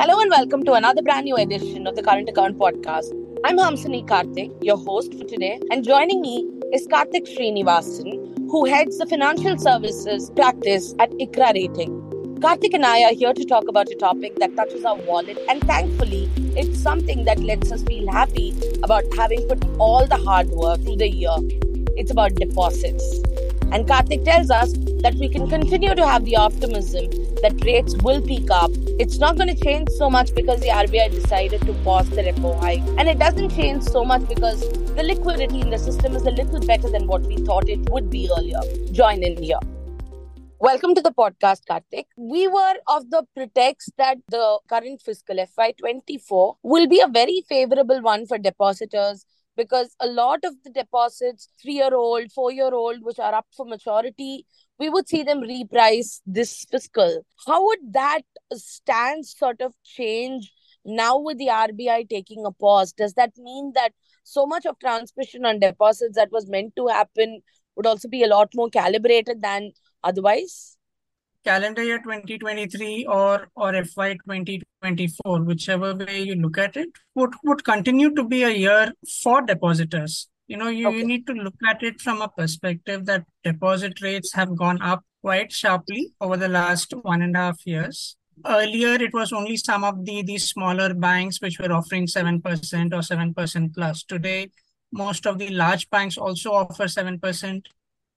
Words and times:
Hello 0.00 0.20
and 0.20 0.30
welcome 0.30 0.64
to 0.64 0.74
another 0.74 1.02
brand 1.02 1.24
new 1.24 1.34
edition 1.34 1.88
of 1.88 1.96
the 1.96 2.04
Current 2.04 2.28
Account 2.28 2.56
Podcast. 2.56 3.10
I'm 3.44 3.58
Hamsini 3.58 4.06
Karthik, 4.06 4.52
your 4.62 4.76
host 4.76 5.12
for 5.12 5.24
today, 5.24 5.58
and 5.72 5.82
joining 5.82 6.20
me 6.20 6.48
is 6.72 6.86
Karthik 6.86 7.26
Srinivasan, 7.26 8.48
who 8.48 8.64
heads 8.64 8.98
the 8.98 9.06
financial 9.06 9.58
services 9.58 10.30
practice 10.36 10.94
at 11.00 11.10
ICRA 11.10 11.52
Rating. 11.52 12.00
Karthik 12.38 12.74
and 12.74 12.86
I 12.86 13.02
are 13.06 13.12
here 13.12 13.34
to 13.34 13.44
talk 13.44 13.66
about 13.66 13.90
a 13.90 13.96
topic 13.96 14.36
that 14.36 14.54
touches 14.54 14.84
our 14.84 14.94
wallet, 14.94 15.36
and 15.48 15.60
thankfully, 15.64 16.30
it's 16.56 16.80
something 16.80 17.24
that 17.24 17.40
lets 17.40 17.72
us 17.72 17.82
feel 17.82 18.08
happy 18.08 18.54
about 18.84 19.02
having 19.16 19.48
put 19.48 19.64
all 19.80 20.06
the 20.06 20.16
hard 20.16 20.48
work 20.50 20.80
through 20.82 20.98
the 20.98 21.10
year. 21.10 21.36
It's 21.96 22.12
about 22.12 22.36
deposits. 22.36 23.20
And 23.70 23.86
Karthik 23.86 24.24
tells 24.24 24.50
us 24.50 24.72
that 25.02 25.14
we 25.16 25.28
can 25.28 25.46
continue 25.46 25.94
to 25.94 26.06
have 26.06 26.24
the 26.24 26.36
optimism 26.36 27.10
that 27.42 27.54
rates 27.66 27.94
will 28.02 28.22
peak 28.22 28.50
up. 28.50 28.70
It's 28.98 29.18
not 29.18 29.36
going 29.36 29.54
to 29.54 29.62
change 29.62 29.90
so 29.90 30.08
much 30.08 30.34
because 30.34 30.60
the 30.60 30.68
RBI 30.68 31.10
decided 31.10 31.60
to 31.60 31.74
pause 31.84 32.08
the 32.08 32.22
repo 32.22 32.58
hike. 32.58 32.82
And 32.96 33.06
it 33.08 33.18
doesn't 33.18 33.50
change 33.50 33.82
so 33.82 34.06
much 34.06 34.26
because 34.26 34.60
the 34.94 35.02
liquidity 35.02 35.60
in 35.60 35.68
the 35.68 35.78
system 35.78 36.16
is 36.16 36.22
a 36.22 36.30
little 36.30 36.60
better 36.60 36.88
than 36.88 37.06
what 37.06 37.22
we 37.26 37.36
thought 37.36 37.68
it 37.68 37.90
would 37.90 38.08
be 38.08 38.30
earlier. 38.34 38.60
Join 38.90 39.22
in 39.22 39.36
here. 39.42 39.60
Welcome 40.60 40.94
to 40.94 41.02
the 41.02 41.12
podcast, 41.12 41.66
Karthik. 41.70 42.06
We 42.16 42.48
were 42.48 42.74
of 42.86 43.10
the 43.10 43.24
pretext 43.36 43.92
that 43.98 44.16
the 44.30 44.60
current 44.66 45.02
fiscal 45.02 45.36
FY24 45.36 46.56
will 46.62 46.88
be 46.88 47.00
a 47.00 47.06
very 47.06 47.44
favorable 47.46 48.00
one 48.00 48.26
for 48.26 48.38
depositors 48.38 49.26
because 49.58 49.94
a 50.00 50.06
lot 50.06 50.44
of 50.44 50.54
the 50.64 50.70
deposits, 50.70 51.48
three 51.60 51.74
year 51.74 51.94
old, 51.94 52.30
four 52.32 52.52
year 52.52 52.72
old, 52.72 53.02
which 53.02 53.18
are 53.18 53.34
up 53.34 53.46
for 53.56 53.66
maturity, 53.66 54.46
we 54.78 54.88
would 54.88 55.08
see 55.08 55.24
them 55.24 55.40
reprice 55.40 56.20
this 56.24 56.64
fiscal. 56.70 57.26
How 57.46 57.66
would 57.66 57.92
that 57.92 58.22
stance 58.54 59.36
sort 59.36 59.60
of 59.60 59.74
change 59.84 60.52
now 60.84 61.18
with 61.18 61.38
the 61.38 61.48
RBI 61.48 62.08
taking 62.08 62.46
a 62.46 62.52
pause? 62.52 62.92
Does 62.92 63.14
that 63.14 63.32
mean 63.36 63.72
that 63.74 63.92
so 64.22 64.46
much 64.46 64.64
of 64.64 64.78
transmission 64.78 65.44
on 65.44 65.58
deposits 65.58 66.16
that 66.16 66.30
was 66.32 66.48
meant 66.48 66.76
to 66.76 66.86
happen 66.86 67.42
would 67.76 67.86
also 67.86 68.08
be 68.08 68.22
a 68.22 68.28
lot 68.28 68.50
more 68.54 68.70
calibrated 68.70 69.42
than 69.42 69.72
otherwise? 70.04 70.77
Calendar 71.44 71.82
year 71.82 71.98
2023 71.98 73.06
or 73.06 73.48
or 73.56 73.84
FY 73.84 74.14
2024, 74.14 75.42
whichever 75.42 75.94
way 75.94 76.22
you 76.22 76.34
look 76.34 76.58
at 76.58 76.76
it, 76.76 76.88
would, 77.14 77.32
would 77.44 77.64
continue 77.64 78.14
to 78.14 78.24
be 78.24 78.42
a 78.42 78.50
year 78.50 78.92
for 79.22 79.42
depositors. 79.42 80.28
You 80.46 80.56
know, 80.56 80.68
you, 80.68 80.88
okay. 80.88 80.98
you 80.98 81.06
need 81.06 81.26
to 81.26 81.34
look 81.34 81.54
at 81.68 81.82
it 81.82 82.00
from 82.00 82.22
a 82.22 82.28
perspective 82.28 83.04
that 83.06 83.24
deposit 83.44 84.00
rates 84.00 84.32
have 84.32 84.56
gone 84.56 84.80
up 84.80 85.04
quite 85.22 85.52
sharply 85.52 86.12
over 86.20 86.36
the 86.36 86.48
last 86.48 86.94
one 87.02 87.22
and 87.22 87.36
a 87.36 87.40
half 87.40 87.66
years. 87.66 88.16
Earlier, 88.46 88.94
it 88.94 89.12
was 89.12 89.32
only 89.32 89.56
some 89.56 89.84
of 89.84 90.04
the, 90.04 90.22
the 90.22 90.38
smaller 90.38 90.94
banks 90.94 91.40
which 91.42 91.58
were 91.58 91.72
offering 91.72 92.06
7% 92.06 92.42
or 92.44 93.00
7% 93.00 93.74
plus. 93.74 94.04
Today, 94.04 94.50
most 94.92 95.26
of 95.26 95.38
the 95.38 95.50
large 95.50 95.90
banks 95.90 96.16
also 96.16 96.52
offer 96.52 96.84
7%. 96.84 97.66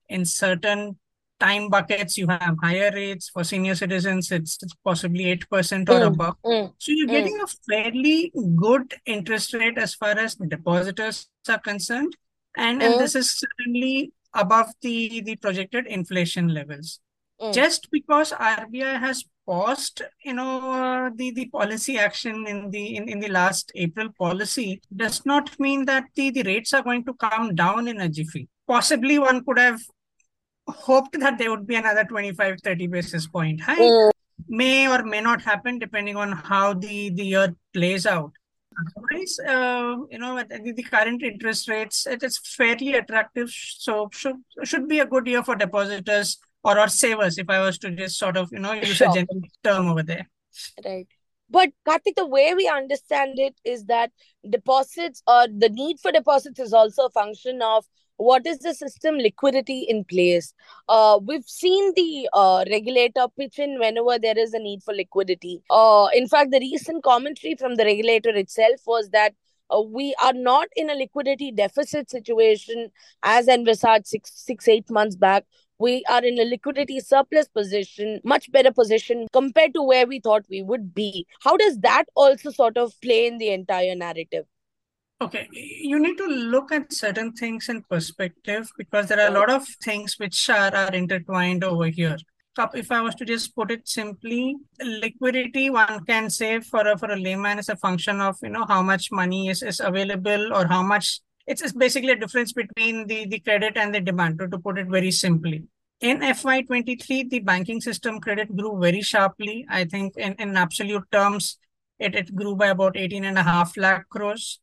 In 0.08 0.24
certain 0.24 0.96
time 1.42 1.68
buckets, 1.68 2.16
you 2.16 2.26
have 2.28 2.56
higher 2.62 2.90
rates. 2.94 3.28
For 3.28 3.44
senior 3.44 3.74
citizens, 3.74 4.30
it's, 4.30 4.62
it's 4.62 4.74
possibly 4.84 5.24
8% 5.36 5.88
or 5.88 6.00
mm, 6.00 6.06
above. 6.06 6.36
Mm, 6.44 6.72
so 6.78 6.92
you're 6.92 7.08
mm. 7.08 7.10
getting 7.10 7.40
a 7.40 7.46
fairly 7.68 8.32
good 8.56 8.94
interest 9.06 9.52
rate 9.54 9.78
as 9.78 9.94
far 9.94 10.18
as 10.18 10.36
depositors 10.36 11.28
are 11.48 11.58
concerned. 11.58 12.16
And, 12.56 12.82
and 12.82 12.94
mm. 12.94 12.98
this 12.98 13.14
is 13.14 13.30
certainly 13.32 14.12
above 14.34 14.68
the, 14.82 15.20
the 15.22 15.36
projected 15.36 15.86
inflation 15.86 16.48
levels. 16.48 17.00
Mm. 17.40 17.52
Just 17.52 17.90
because 17.90 18.32
RBI 18.32 19.00
has 19.00 19.24
paused, 19.44 20.02
you 20.24 20.34
know, 20.34 20.70
uh, 20.70 21.10
the, 21.14 21.32
the 21.32 21.46
policy 21.46 21.98
action 21.98 22.46
in 22.46 22.70
the 22.70 22.96
in, 22.96 23.08
in 23.08 23.18
the 23.18 23.28
last 23.28 23.72
April 23.74 24.10
policy 24.16 24.80
does 24.94 25.26
not 25.26 25.58
mean 25.58 25.84
that 25.86 26.04
the, 26.14 26.30
the 26.30 26.44
rates 26.44 26.72
are 26.72 26.82
going 26.82 27.04
to 27.04 27.14
come 27.14 27.56
down 27.56 27.88
in 27.88 28.00
a 28.00 28.08
jiffy. 28.08 28.48
Possibly 28.68 29.18
one 29.18 29.44
could 29.44 29.58
have 29.58 29.80
hoped 30.68 31.18
that 31.18 31.38
there 31.38 31.50
would 31.50 31.66
be 31.66 31.74
another 31.74 32.04
25 32.04 32.60
30 32.62 32.86
basis 32.86 33.26
point 33.26 33.60
hike 33.60 33.78
mm. 33.78 34.10
may 34.48 34.88
or 34.88 35.02
may 35.04 35.20
not 35.20 35.42
happen 35.42 35.78
depending 35.78 36.16
on 36.16 36.32
how 36.32 36.72
the 36.72 37.10
the 37.10 37.24
year 37.24 37.54
plays 37.72 38.06
out 38.06 38.32
otherwise 38.80 39.38
uh, 39.40 39.96
you 40.10 40.18
know 40.18 40.42
the, 40.42 40.72
the 40.72 40.82
current 40.82 41.22
interest 41.22 41.68
rates 41.68 42.06
it 42.06 42.22
is 42.22 42.38
fairly 42.38 42.94
attractive 42.94 43.50
so 43.50 44.08
should 44.12 44.36
should 44.64 44.88
be 44.88 45.00
a 45.00 45.06
good 45.06 45.26
year 45.26 45.42
for 45.42 45.56
depositors 45.56 46.38
or 46.64 46.78
or 46.78 46.88
savers 46.88 47.38
if 47.38 47.50
i 47.50 47.60
was 47.60 47.76
to 47.78 47.90
just 47.90 48.18
sort 48.18 48.36
of 48.36 48.52
you 48.52 48.58
know 48.58 48.72
use 48.72 48.96
sure. 48.96 49.10
a 49.10 49.14
general 49.14 49.42
term 49.64 49.88
over 49.88 50.02
there 50.02 50.28
right 50.84 51.08
but 51.52 51.68
Karthik, 51.86 52.16
the 52.16 52.26
way 52.26 52.54
we 52.54 52.66
understand 52.66 53.38
it 53.38 53.54
is 53.62 53.84
that 53.84 54.10
deposits 54.48 55.22
or 55.26 55.46
the 55.46 55.68
need 55.68 56.00
for 56.00 56.10
deposits 56.10 56.58
is 56.58 56.72
also 56.72 57.06
a 57.06 57.10
function 57.10 57.60
of 57.60 57.84
what 58.28 58.46
is 58.46 58.58
the 58.58 58.74
system 58.74 59.16
liquidity 59.16 59.80
in 59.94 60.04
place 60.04 60.52
uh, 60.88 61.18
we've 61.22 61.48
seen 61.48 61.92
the 61.94 62.28
uh, 62.32 62.64
regulator 62.70 63.26
pitch 63.38 63.58
in 63.58 63.78
whenever 63.78 64.18
there 64.18 64.38
is 64.38 64.54
a 64.54 64.58
need 64.58 64.82
for 64.82 64.94
liquidity 64.94 65.62
uh, 65.70 66.06
in 66.14 66.28
fact 66.28 66.50
the 66.50 66.60
recent 66.60 67.02
commentary 67.02 67.54
from 67.54 67.74
the 67.76 67.84
regulator 67.84 68.30
itself 68.30 68.80
was 68.86 69.10
that 69.10 69.34
uh, 69.70 69.80
we 69.80 70.14
are 70.22 70.34
not 70.34 70.68
in 70.76 70.90
a 70.90 70.94
liquidity 70.94 71.50
deficit 71.50 72.10
situation 72.10 72.90
as 73.22 73.48
envisaged 73.48 74.06
six, 74.06 74.32
six 74.34 74.68
eight 74.68 74.90
months 74.90 75.16
back 75.16 75.44
we 75.82 76.04
are 76.08 76.24
in 76.24 76.38
a 76.38 76.44
liquidity 76.44 77.00
surplus 77.00 77.48
position, 77.48 78.20
much 78.22 78.52
better 78.52 78.70
position 78.70 79.26
compared 79.32 79.74
to 79.74 79.82
where 79.82 80.06
we 80.06 80.20
thought 80.20 80.44
we 80.48 80.62
would 80.62 80.94
be. 80.94 81.26
How 81.40 81.56
does 81.56 81.80
that 81.80 82.04
also 82.14 82.52
sort 82.52 82.76
of 82.76 82.92
play 83.00 83.26
in 83.26 83.38
the 83.38 83.48
entire 83.50 83.96
narrative? 83.96 84.46
Okay, 85.22 85.48
you 85.52 86.00
need 86.00 86.18
to 86.18 86.26
look 86.26 86.72
at 86.72 86.92
certain 86.92 87.32
things 87.32 87.68
in 87.68 87.82
perspective 87.82 88.68
because 88.76 89.06
there 89.06 89.20
are 89.20 89.28
a 89.28 89.38
lot 89.38 89.50
of 89.50 89.64
things 89.80 90.18
which 90.18 90.50
are, 90.50 90.74
are 90.74 90.92
intertwined 90.92 91.62
over 91.62 91.86
here. 91.86 92.16
If 92.74 92.90
I 92.90 93.00
was 93.02 93.14
to 93.14 93.24
just 93.24 93.54
put 93.54 93.70
it 93.70 93.86
simply, 93.86 94.56
liquidity 94.82 95.70
one 95.70 96.04
can 96.06 96.28
say 96.28 96.58
for 96.58 96.88
a 96.88 96.98
for 96.98 97.08
a 97.12 97.16
layman 97.16 97.60
is 97.60 97.68
a 97.68 97.76
function 97.76 98.20
of 98.20 98.36
you 98.42 98.48
know 98.48 98.64
how 98.66 98.82
much 98.82 99.12
money 99.12 99.48
is, 99.48 99.62
is 99.62 99.78
available 99.78 100.52
or 100.52 100.66
how 100.66 100.82
much 100.82 101.20
it's, 101.46 101.62
it's 101.62 101.72
basically 101.72 102.10
a 102.10 102.16
difference 102.16 102.52
between 102.52 103.06
the, 103.06 103.28
the 103.28 103.38
credit 103.38 103.76
and 103.76 103.94
the 103.94 104.00
demand, 104.00 104.40
to, 104.40 104.48
to 104.48 104.58
put 104.58 104.76
it 104.76 104.88
very 104.88 105.12
simply. 105.12 105.62
In 106.00 106.18
FY23, 106.18 107.30
the 107.30 107.38
banking 107.38 107.80
system 107.80 108.18
credit 108.18 108.56
grew 108.56 108.76
very 108.80 109.02
sharply. 109.02 109.66
I 109.70 109.84
think 109.84 110.16
in, 110.16 110.34
in 110.40 110.56
absolute 110.56 111.04
terms, 111.12 111.58
it, 112.00 112.16
it 112.16 112.34
grew 112.34 112.56
by 112.56 112.68
about 112.68 112.96
18 112.96 113.24
and 113.24 113.38
a 113.38 113.44
half 113.44 113.76
lakh 113.76 114.08
crores 114.08 114.58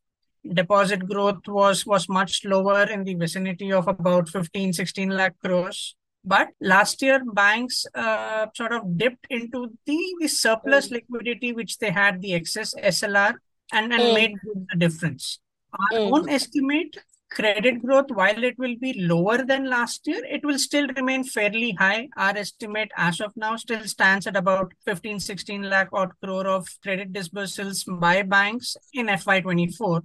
deposit 0.54 1.06
growth 1.06 1.46
was 1.46 1.84
was 1.84 2.08
much 2.08 2.44
lower 2.44 2.84
in 2.84 3.04
the 3.04 3.14
vicinity 3.14 3.72
of 3.72 3.88
about 3.88 4.28
15 4.28 4.72
16 4.72 5.10
lakh 5.10 5.34
crores 5.44 5.96
but 6.24 6.48
last 6.60 7.00
year 7.02 7.22
banks 7.32 7.86
uh, 7.94 8.46
sort 8.54 8.72
of 8.72 8.96
dipped 8.98 9.26
into 9.30 9.72
the, 9.86 9.98
the 10.20 10.28
surplus 10.28 10.88
mm. 10.88 10.92
liquidity 10.92 11.52
which 11.52 11.78
they 11.78 11.90
had 11.90 12.20
the 12.22 12.34
excess 12.34 12.74
slr 12.74 13.34
and, 13.72 13.92
and 13.92 14.02
mm. 14.02 14.14
made 14.14 14.34
the 14.70 14.76
difference 14.76 15.40
our 15.72 15.98
mm. 15.98 16.12
own 16.12 16.28
estimate 16.28 16.96
credit 17.30 17.80
growth 17.80 18.10
while 18.10 18.42
it 18.42 18.58
will 18.58 18.74
be 18.80 18.92
lower 19.06 19.44
than 19.44 19.68
last 19.68 20.06
year 20.06 20.22
it 20.24 20.44
will 20.44 20.58
still 20.58 20.88
remain 20.96 21.22
fairly 21.22 21.72
high 21.72 22.08
our 22.16 22.36
estimate 22.36 22.90
as 22.96 23.20
of 23.20 23.32
now 23.36 23.54
still 23.56 23.84
stands 23.84 24.26
at 24.26 24.36
about 24.36 24.72
15 24.84 25.20
16 25.20 25.62
lakh 25.62 25.88
odd 25.92 26.10
crore 26.22 26.48
of 26.48 26.66
credit 26.82 27.12
disbursals 27.12 27.84
by 28.00 28.22
banks 28.22 28.76
in 28.94 29.06
fy24 29.06 30.02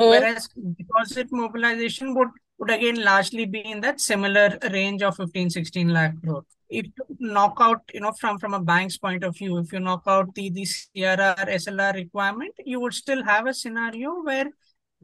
Mm. 0.00 0.10
Whereas 0.10 0.48
deposit 0.78 1.28
mobilization 1.30 2.14
would, 2.14 2.28
would 2.58 2.70
again 2.70 3.02
largely 3.02 3.46
be 3.46 3.60
in 3.60 3.80
that 3.80 4.00
similar 4.00 4.58
range 4.70 5.02
of 5.02 5.16
15, 5.16 5.50
16 5.50 5.88
lakh 5.88 6.20
growth. 6.20 6.44
If 6.68 6.86
you 6.86 7.16
knock 7.20 7.58
out, 7.60 7.82
you 7.94 8.00
know, 8.00 8.12
from, 8.12 8.38
from 8.38 8.52
a 8.52 8.60
bank's 8.60 8.98
point 8.98 9.22
of 9.24 9.36
view, 9.36 9.58
if 9.58 9.72
you 9.72 9.80
knock 9.80 10.02
out 10.06 10.34
the, 10.34 10.50
the 10.50 10.62
CRR, 10.62 11.48
SLR 11.48 11.94
requirement, 11.94 12.54
you 12.64 12.80
would 12.80 12.92
still 12.92 13.24
have 13.24 13.46
a 13.46 13.54
scenario 13.54 14.22
where 14.22 14.50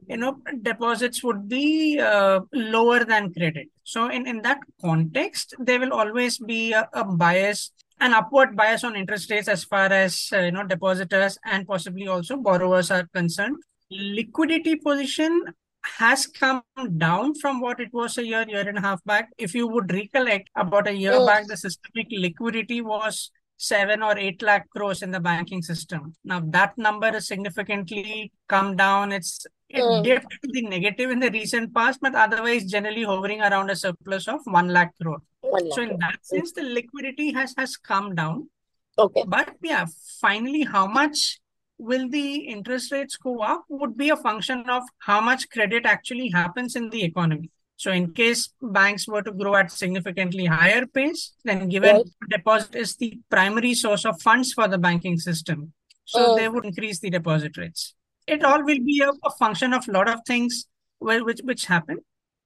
you 0.07 0.17
know 0.17 0.37
deposits 0.61 1.23
would 1.23 1.47
be 1.47 1.99
uh, 1.99 2.39
lower 2.51 3.05
than 3.05 3.33
credit 3.33 3.67
so 3.83 4.09
in, 4.09 4.27
in 4.27 4.41
that 4.41 4.59
context 4.81 5.53
there 5.59 5.79
will 5.79 5.93
always 5.93 6.37
be 6.37 6.73
a, 6.73 6.87
a 6.93 7.03
bias 7.03 7.71
an 7.99 8.13
upward 8.13 8.55
bias 8.55 8.83
on 8.83 8.95
interest 8.95 9.29
rates 9.31 9.47
as 9.47 9.63
far 9.63 9.85
as 9.85 10.29
uh, 10.33 10.39
you 10.39 10.51
know 10.51 10.63
depositors 10.63 11.37
and 11.45 11.67
possibly 11.67 12.07
also 12.07 12.37
borrowers 12.37 12.91
are 12.91 13.07
concerned 13.13 13.57
liquidity 13.93 14.75
position 14.75 15.43
has 15.83 16.27
come 16.27 16.63
down 16.97 17.35
from 17.35 17.59
what 17.59 17.79
it 17.79 17.89
was 17.91 18.17
a 18.17 18.25
year, 18.25 18.45
year 18.47 18.67
and 18.67 18.77
a 18.77 18.81
half 18.81 19.03
back. 19.03 19.29
If 19.37 19.53
you 19.53 19.67
would 19.67 19.91
recollect, 19.91 20.49
about 20.55 20.87
a 20.87 20.95
year 20.95 21.25
back, 21.25 21.47
the 21.47 21.57
systemic 21.57 22.07
liquidity 22.11 22.81
was 22.81 23.31
seven 23.57 24.01
or 24.01 24.17
eight 24.17 24.41
lakh 24.41 24.69
crores 24.69 25.01
in 25.01 25.11
the 25.11 25.19
banking 25.19 25.61
system. 25.61 26.15
Now 26.23 26.41
that 26.47 26.77
number 26.77 27.11
has 27.11 27.27
significantly 27.27 28.31
come 28.47 28.75
down. 28.75 29.11
It's 29.11 29.45
it 29.69 29.81
mm. 29.81 30.03
dipped 30.03 30.29
to 30.29 30.49
the 30.51 30.61
negative 30.63 31.09
in 31.09 31.19
the 31.19 31.31
recent 31.31 31.73
past, 31.73 31.99
but 32.01 32.15
otherwise 32.15 32.65
generally 32.65 33.03
hovering 33.03 33.41
around 33.41 33.69
a 33.69 33.75
surplus 33.75 34.27
of 34.27 34.41
one 34.45 34.69
lakh 34.69 34.91
crore. 35.01 35.21
One 35.41 35.63
lakh 35.65 35.73
so 35.75 35.81
in 35.81 35.97
that 35.99 36.25
sense, 36.25 36.51
the 36.51 36.63
liquidity 36.63 37.31
has 37.33 37.53
has 37.57 37.77
come 37.77 38.15
down. 38.15 38.49
Okay. 38.97 39.23
But 39.27 39.55
yeah, 39.61 39.85
finally, 40.21 40.63
how 40.63 40.85
much 40.87 41.39
will 41.77 42.07
the 42.09 42.35
interest 42.35 42.91
rates 42.91 43.17
go 43.17 43.39
up 43.39 43.65
would 43.69 43.97
be 43.97 44.09
a 44.09 44.15
function 44.15 44.69
of 44.69 44.83
how 44.99 45.19
much 45.19 45.49
credit 45.49 45.85
actually 45.85 46.29
happens 46.29 46.75
in 46.75 46.89
the 46.89 47.03
economy. 47.03 47.49
So 47.75 47.91
in 47.91 48.13
case 48.13 48.49
banks 48.61 49.07
were 49.07 49.21
to 49.23 49.31
grow 49.31 49.55
at 49.55 49.71
significantly 49.71 50.45
higher 50.45 50.85
pace, 50.85 51.33
then 51.43 51.67
given 51.69 51.95
right. 51.95 52.05
deposit 52.29 52.75
is 52.75 52.95
the 52.95 53.19
primary 53.29 53.73
source 53.73 54.05
of 54.05 54.21
funds 54.21 54.53
for 54.53 54.67
the 54.67 54.77
banking 54.77 55.17
system, 55.17 55.73
so 56.05 56.33
uh, 56.33 56.35
they 56.35 56.47
would 56.47 56.65
increase 56.65 56.99
the 56.99 57.09
deposit 57.09 57.57
rates. 57.57 57.95
It 58.27 58.43
all 58.43 58.63
will 58.63 58.79
be 58.79 59.01
a, 59.01 59.11
a 59.25 59.31
function 59.31 59.73
of 59.73 59.87
a 59.87 59.91
lot 59.91 60.07
of 60.07 60.21
things 60.25 60.65
which 60.99 61.41
which 61.43 61.65
happen. 61.65 61.97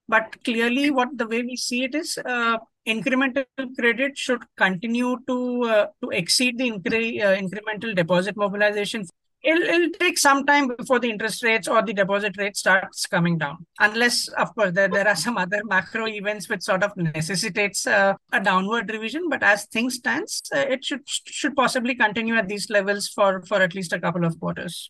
But 0.07 0.44
clearly, 0.44 0.89
what 0.89 1.18
the 1.18 1.27
way 1.27 1.42
we 1.42 1.56
see 1.56 1.83
it 1.83 1.95
is, 1.95 2.18
uh, 2.18 2.57
incremental 2.88 3.45
credit 3.77 4.18
should 4.18 4.44
continue 4.56 5.18
to 5.27 5.63
uh, 5.63 5.88
to 6.01 6.09
exceed 6.12 6.57
the 6.57 6.71
incre- 6.71 7.21
uh, 7.21 7.36
incremental 7.36 7.95
deposit 7.95 8.38
mobilization. 8.38 9.06
It'll, 9.44 9.62
it'll 9.62 9.92
take 10.00 10.18
some 10.18 10.45
time 10.45 10.68
before 10.75 11.00
the 11.00 11.09
interest 11.09 11.44
rates 11.44 11.68
or 11.68 11.81
the 11.83 11.94
deposit 11.94 12.38
rate 12.38 12.57
starts 12.57 13.06
coming 13.06 13.38
down. 13.38 13.65
Unless 13.80 14.30
of 14.30 14.54
course 14.56 14.71
there, 14.74 14.88
there 14.88 15.07
are 15.07 15.15
some 15.15 15.38
other 15.38 15.62
macro 15.65 16.07
events 16.07 16.50
which 16.50 16.63
sort 16.63 16.83
of 16.83 16.95
necessitates 16.98 17.86
uh, 17.86 18.13
a 18.31 18.39
downward 18.39 18.89
revision. 18.89 19.30
But 19.30 19.44
as 19.44 19.65
things 19.65 19.95
stands 19.95 20.42
uh, 20.56 20.59
it 20.59 20.83
should 20.83 21.01
should 21.06 21.56
possibly 21.56 21.95
continue 21.95 22.36
at 22.36 22.48
these 22.48 22.69
levels 22.69 23.07
for 23.09 23.44
for 23.44 23.62
at 23.62 23.75
least 23.75 23.94
a 23.94 24.00
couple 24.00 24.25
of 24.25 24.39
quarters 24.39 24.89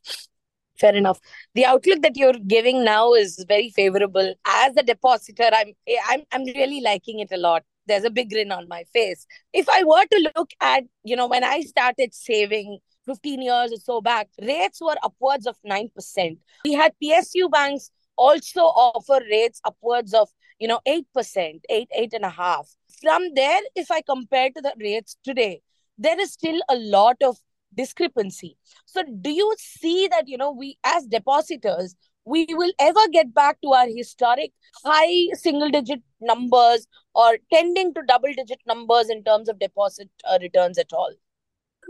fair 0.79 0.95
enough 0.95 1.19
the 1.55 1.65
outlook 1.65 2.01
that 2.01 2.17
you're 2.17 2.39
giving 2.47 2.83
now 2.83 3.13
is 3.13 3.43
very 3.47 3.69
favorable 3.69 4.33
as 4.45 4.75
a 4.77 4.83
depositor 4.83 5.49
i'm 5.53 5.73
i'm, 6.09 6.21
I'm 6.31 6.45
really 6.45 6.81
liking 6.81 7.19
it 7.19 7.29
a 7.31 7.37
lot 7.37 7.63
there's 7.87 8.03
a 8.03 8.09
big 8.09 8.29
grin 8.29 8.51
on 8.51 8.67
my 8.67 8.83
face 8.93 9.25
if 9.53 9.69
i 9.69 9.83
were 9.83 10.05
to 10.05 10.31
look 10.35 10.51
at 10.61 10.83
you 11.03 11.15
know 11.15 11.27
when 11.27 11.43
i 11.43 11.61
started 11.61 12.13
saving 12.13 12.79
15 13.07 13.41
years 13.41 13.71
or 13.71 13.77
so 13.77 14.01
back, 14.01 14.27
rates 14.41 14.79
were 14.81 14.97
upwards 15.01 15.47
of 15.47 15.55
9%. 15.65 16.37
We 16.65 16.73
had 16.73 16.93
PSU 17.01 17.49
banks 17.49 17.89
also 18.17 18.61
offer 18.61 19.23
rates 19.31 19.61
upwards 19.63 20.13
of, 20.13 20.29
you 20.59 20.67
know, 20.67 20.81
8%, 20.87 21.61
8, 21.69 21.89
8.5. 21.97 22.65
From 23.01 23.33
there, 23.33 23.61
if 23.75 23.89
I 23.89 24.01
compare 24.01 24.49
to 24.49 24.61
the 24.61 24.73
rates 24.79 25.17
today, 25.23 25.61
there 25.97 26.19
is 26.19 26.33
still 26.33 26.59
a 26.69 26.75
lot 26.75 27.15
of 27.23 27.37
discrepancy. 27.77 28.57
So 28.85 29.03
do 29.21 29.29
you 29.29 29.55
see 29.57 30.07
that, 30.07 30.27
you 30.27 30.37
know, 30.37 30.51
we 30.51 30.77
as 30.83 31.05
depositors, 31.05 31.95
we 32.25 32.45
will 32.49 32.73
ever 32.79 33.07
get 33.13 33.33
back 33.33 33.61
to 33.61 33.71
our 33.71 33.87
historic 33.87 34.51
high 34.83 35.27
single 35.33 35.69
digit 35.69 36.01
numbers 36.19 36.87
or 37.15 37.37
tending 37.53 37.93
to 37.93 38.01
double 38.07 38.33
digit 38.35 38.59
numbers 38.67 39.09
in 39.09 39.23
terms 39.23 39.47
of 39.47 39.59
deposit 39.59 40.09
uh, 40.29 40.37
returns 40.41 40.77
at 40.77 40.91
all? 40.91 41.13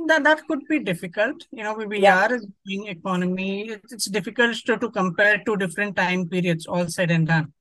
that 0.05 0.23
that 0.23 0.45
could 0.47 0.65
be 0.69 0.79
difficult. 0.79 1.45
You 1.51 1.63
know, 1.63 1.73
we, 1.73 1.85
we 1.85 2.01
yeah. 2.01 2.19
are 2.19 2.35
a 2.35 2.39
growing 2.39 2.87
economy. 2.87 3.69
It's, 3.69 3.93
it's 3.93 4.05
difficult 4.05 4.55
to, 4.65 4.77
to 4.77 4.91
compare 4.91 5.41
two 5.45 5.57
different 5.57 5.95
time 5.95 6.27
periods, 6.29 6.67
all 6.67 6.87
said 6.87 7.11
and 7.11 7.27
done. 7.27 7.53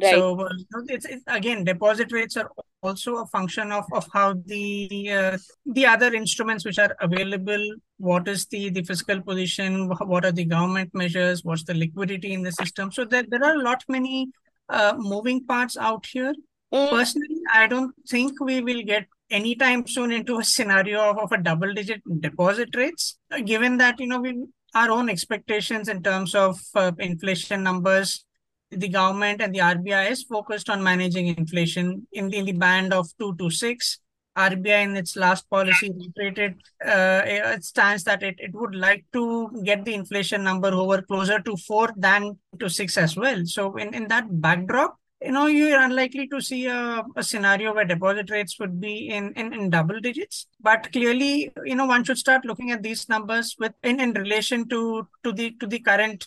Right. 0.00 0.14
So 0.14 0.40
uh, 0.40 0.48
it's, 0.86 1.04
it's 1.04 1.24
again 1.26 1.64
deposit 1.64 2.12
rates 2.12 2.36
are 2.36 2.50
also 2.82 3.16
a 3.16 3.26
function 3.26 3.72
of, 3.72 3.84
of 3.92 4.06
how 4.12 4.34
the 4.46 5.10
uh, 5.10 5.38
the 5.66 5.86
other 5.86 6.14
instruments 6.14 6.64
which 6.64 6.78
are 6.78 6.96
available. 7.00 7.64
What 7.98 8.28
is 8.28 8.46
the 8.46 8.70
the 8.70 8.82
fiscal 8.82 9.20
position? 9.20 9.88
What 9.88 10.24
are 10.24 10.32
the 10.32 10.44
government 10.44 10.94
measures? 10.94 11.44
What's 11.44 11.64
the 11.64 11.74
liquidity 11.74 12.32
in 12.32 12.42
the 12.42 12.52
system? 12.52 12.92
So 12.92 13.04
there 13.04 13.24
there 13.28 13.44
are 13.44 13.56
a 13.56 13.62
lot 13.62 13.84
many 13.88 14.28
uh, 14.68 14.94
moving 14.96 15.44
parts 15.46 15.76
out 15.76 16.06
here. 16.06 16.34
Mm. 16.72 16.90
Personally, 16.90 17.40
I 17.52 17.66
don't 17.66 17.92
think 18.08 18.40
we 18.40 18.60
will 18.60 18.82
get 18.82 19.06
anytime 19.30 19.86
soon 19.86 20.12
into 20.12 20.38
a 20.38 20.44
scenario 20.44 21.10
of, 21.10 21.18
of 21.18 21.32
a 21.32 21.38
double 21.38 21.72
digit 21.74 22.02
deposit 22.20 22.74
rates, 22.76 23.18
given 23.44 23.76
that, 23.78 23.98
you 24.00 24.06
know, 24.06 24.20
we 24.20 24.44
our 24.74 24.90
own 24.90 25.08
expectations 25.08 25.88
in 25.88 26.00
terms 26.00 26.34
of 26.34 26.60
uh, 26.76 26.92
inflation 27.00 27.62
numbers, 27.64 28.24
the 28.70 28.88
government 28.88 29.40
and 29.40 29.54
the 29.54 29.58
RBI 29.58 30.10
is 30.10 30.22
focused 30.24 30.70
on 30.70 30.82
managing 30.82 31.26
inflation 31.26 32.06
in 32.12 32.28
the, 32.28 32.38
in 32.38 32.44
the 32.44 32.52
band 32.52 32.92
of 32.92 33.08
2 33.18 33.36
to 33.36 33.50
6. 33.50 33.98
RBI 34.36 34.84
in 34.84 34.96
its 34.96 35.16
last 35.16 35.50
policy 35.50 35.90
reiterated 35.90 36.54
uh, 36.86 37.22
it 37.24 37.64
stands 37.64 38.04
that 38.04 38.22
it, 38.22 38.36
it 38.38 38.54
would 38.54 38.74
like 38.74 39.04
to 39.12 39.50
get 39.64 39.84
the 39.84 39.92
inflation 39.92 40.44
number 40.44 40.68
over 40.68 41.02
closer 41.02 41.40
to 41.40 41.56
4 41.56 41.90
than 41.96 42.38
to 42.58 42.70
6 42.70 42.96
as 42.96 43.16
well. 43.16 43.44
So 43.44 43.76
in, 43.76 43.92
in 43.92 44.06
that 44.08 44.26
backdrop, 44.40 44.96
you 45.20 45.32
know, 45.32 45.46
you're 45.48 45.80
unlikely 45.80 46.28
to 46.28 46.40
see 46.40 46.66
a, 46.66 47.04
a 47.14 47.22
scenario 47.22 47.74
where 47.74 47.84
deposit 47.84 48.30
rates 48.30 48.58
would 48.58 48.80
be 48.80 49.10
in, 49.10 49.32
in, 49.34 49.52
in 49.52 49.68
double 49.68 50.00
digits. 50.00 50.46
But 50.60 50.90
clearly, 50.92 51.52
you 51.64 51.74
know, 51.74 51.86
one 51.86 52.04
should 52.04 52.16
start 52.16 52.44
looking 52.44 52.70
at 52.70 52.82
these 52.82 53.08
numbers 53.08 53.54
with 53.58 53.72
in, 53.82 54.00
in 54.00 54.12
relation 54.12 54.66
to 54.68 55.06
to 55.24 55.32
the 55.32 55.50
to 55.60 55.66
the 55.66 55.80
current 55.80 56.26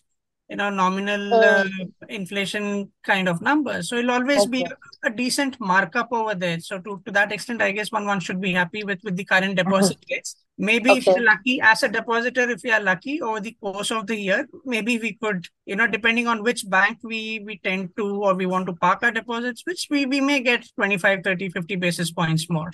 you 0.53 0.57
know 0.57 0.69
nominal 0.69 1.33
uh, 1.33 1.65
inflation 2.09 2.65
kind 3.03 3.27
of 3.27 3.41
numbers 3.41 3.89
so 3.89 3.95
it'll 3.95 4.11
always 4.11 4.41
okay. 4.41 4.51
be 4.57 4.61
a, 4.63 5.07
a, 5.07 5.09
decent 5.09 5.59
markup 5.59 6.09
over 6.11 6.35
there 6.35 6.59
so 6.59 6.77
to, 6.77 7.01
to 7.05 7.11
that 7.11 7.31
extent 7.31 7.59
i 7.67 7.71
guess 7.71 7.91
one 7.91 8.05
one 8.05 8.19
should 8.19 8.39
be 8.39 8.53
happy 8.53 8.83
with 8.83 8.99
with 9.03 9.15
the 9.15 9.25
current 9.31 9.55
deposit 9.55 9.97
uh-huh. 9.97 10.15
rates 10.15 10.35
maybe 10.69 10.91
okay. 10.91 10.99
if 10.99 11.07
you're 11.07 11.23
lucky 11.23 11.59
as 11.71 11.81
a 11.81 11.89
depositor 11.89 12.47
if 12.55 12.63
you 12.63 12.71
are 12.71 12.83
lucky 12.91 13.19
over 13.19 13.39
the 13.39 13.55
course 13.59 13.89
of 13.89 14.05
the 14.05 14.15
year 14.15 14.47
maybe 14.63 14.99
we 14.99 15.13
could 15.23 15.47
you 15.65 15.75
know 15.75 15.87
depending 15.87 16.27
on 16.27 16.43
which 16.43 16.69
bank 16.69 16.99
we 17.01 17.41
we 17.47 17.57
tend 17.63 17.89
to 17.97 18.07
or 18.23 18.35
we 18.35 18.45
want 18.45 18.67
to 18.67 18.79
park 18.87 19.01
our 19.01 19.15
deposits 19.19 19.63
which 19.65 19.87
we 19.89 20.05
we 20.05 20.21
may 20.21 20.39
get 20.39 20.63
25 20.75 21.23
30 21.23 21.49
50 21.49 21.75
basis 21.87 22.11
points 22.11 22.47
more 22.57 22.71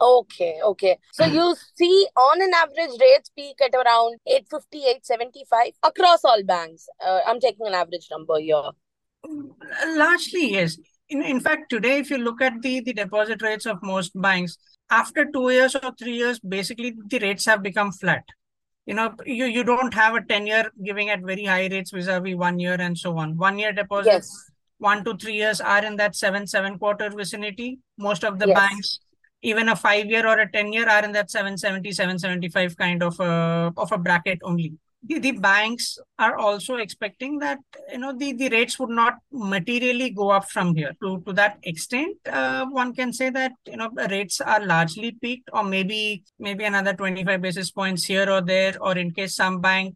Okay, 0.00 0.58
okay. 0.62 0.98
So 1.12 1.24
you 1.36 1.54
see 1.76 2.06
on 2.16 2.42
an 2.42 2.52
average 2.54 3.00
rates 3.00 3.30
peak 3.36 3.56
at 3.62 3.74
around 3.74 4.18
850, 4.26 4.78
875 4.78 5.72
across 5.82 6.24
all 6.24 6.42
banks. 6.44 6.88
Uh, 7.04 7.20
I'm 7.26 7.40
taking 7.40 7.66
an 7.66 7.74
average 7.74 8.08
number 8.10 8.38
here. 8.38 8.70
Largely, 9.86 10.52
yes. 10.52 10.76
In, 11.08 11.22
in 11.22 11.40
fact, 11.40 11.70
today, 11.70 11.98
if 11.98 12.10
you 12.10 12.18
look 12.18 12.42
at 12.42 12.60
the, 12.62 12.80
the 12.80 12.92
deposit 12.92 13.42
rates 13.42 13.66
of 13.66 13.78
most 13.82 14.12
banks, 14.14 14.58
after 14.90 15.26
two 15.30 15.50
years 15.50 15.74
or 15.74 15.92
three 15.98 16.16
years, 16.16 16.38
basically 16.40 16.94
the 17.08 17.18
rates 17.18 17.44
have 17.46 17.62
become 17.62 17.92
flat. 17.92 18.24
You 18.86 18.94
know, 18.94 19.14
you, 19.24 19.46
you 19.46 19.64
don't 19.64 19.94
have 19.94 20.14
a 20.14 20.22
10 20.22 20.46
year 20.46 20.70
giving 20.84 21.08
at 21.08 21.22
very 21.22 21.44
high 21.44 21.68
rates 21.68 21.90
vis-a-vis 21.90 22.36
one 22.36 22.58
year 22.58 22.74
and 22.74 22.98
so 22.98 23.16
on. 23.16 23.36
One 23.36 23.58
year 23.58 23.72
deposits, 23.72 24.06
yes. 24.06 24.50
one 24.76 25.04
to 25.04 25.16
three 25.16 25.34
years 25.34 25.62
are 25.62 25.82
in 25.82 25.96
that 25.96 26.14
seven, 26.14 26.46
seven 26.46 26.78
quarter 26.78 27.08
vicinity. 27.08 27.78
Most 27.96 28.24
of 28.24 28.38
the 28.38 28.48
yes. 28.48 28.58
banks 28.58 28.98
even 29.44 29.68
a 29.68 29.76
five 29.76 30.06
year 30.06 30.26
or 30.26 30.40
a 30.40 30.50
10 30.50 30.72
year 30.72 30.88
are 30.88 31.04
in 31.04 31.12
that 31.12 31.30
770 31.30 31.92
775 31.92 32.76
kind 32.76 33.02
of 33.02 33.20
a, 33.20 33.72
of 33.76 33.92
a 33.92 33.98
bracket 33.98 34.40
only 34.42 34.74
the, 35.06 35.18
the 35.18 35.32
banks 35.32 35.98
are 36.18 36.36
also 36.36 36.76
expecting 36.76 37.38
that 37.38 37.58
you 37.92 37.98
know 37.98 38.16
the, 38.16 38.32
the 38.32 38.48
rates 38.48 38.78
would 38.78 38.90
not 38.90 39.14
materially 39.30 40.10
go 40.10 40.30
up 40.30 40.50
from 40.50 40.74
here 40.74 40.92
to 41.02 41.20
to 41.26 41.32
that 41.32 41.58
extent 41.62 42.16
uh, 42.26 42.64
one 42.66 42.94
can 42.94 43.12
say 43.12 43.30
that 43.30 43.52
you 43.66 43.76
know 43.76 43.90
rates 44.10 44.40
are 44.40 44.64
largely 44.64 45.12
peaked 45.12 45.50
or 45.52 45.62
maybe 45.62 46.24
maybe 46.38 46.64
another 46.64 46.94
25 46.94 47.40
basis 47.42 47.70
points 47.70 48.04
here 48.04 48.28
or 48.30 48.40
there 48.40 48.74
or 48.80 48.96
in 48.96 49.10
case 49.12 49.36
some 49.36 49.60
bank 49.60 49.94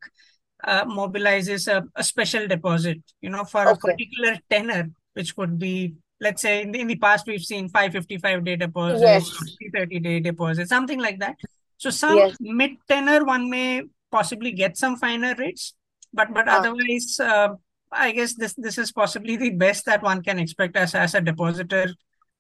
uh, 0.65 0.85
mobilizes 0.85 1.69
a, 1.73 1.85
a 1.97 2.05
special 2.05 2.47
deposit 2.47 3.01
you 3.23 3.31
know 3.31 3.45
for 3.45 3.63
okay. 3.63 3.73
a 3.73 3.77
particular 3.77 4.37
tenor 4.51 4.91
which 5.15 5.35
could 5.35 5.59
be 5.59 5.95
let's 6.21 6.43
say 6.43 6.63
in 6.63 6.73
the, 6.73 6.81
in 6.81 6.87
the 6.87 6.97
past 6.97 7.27
we've 7.27 7.43
seen 7.43 7.69
555 7.69 8.45
day 8.45 8.57
deposits 8.57 9.03
yes. 9.03 9.71
30 9.75 10.01
day 10.01 10.21
deposits 10.21 10.69
something 10.69 10.99
like 10.99 11.19
that 11.21 11.37
so 11.77 11.91
some 11.91 12.17
yes. 12.17 12.37
mid 12.41 12.73
tenor 12.89 13.25
one 13.25 13.49
may 13.51 13.83
possibly 14.11 14.53
get 14.53 14.77
some 14.77 14.97
finer 14.97 15.35
rates 15.39 15.75
but 16.13 16.33
but 16.33 16.49
ah. 16.49 16.59
otherwise 16.59 17.21
uh, 17.21 17.49
i 17.93 18.11
guess 18.13 18.35
this 18.35 18.55
this 18.55 18.79
is 18.79 18.93
possibly 18.93 19.37
the 19.37 19.51
best 19.51 19.85
that 19.87 20.03
one 20.03 20.23
can 20.23 20.39
expect 20.39 20.77
as 20.77 20.95
as 20.95 21.15
a 21.15 21.21
depositor 21.21 21.87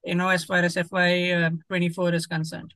you 0.04 0.14
know 0.14 0.28
as 0.28 0.44
far 0.44 0.58
as 0.58 0.75
fy 0.90 1.30
uh, 1.32 1.50
24 1.68 2.14
is 2.14 2.26
concerned 2.26 2.75